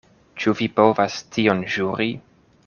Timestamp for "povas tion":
0.79-1.63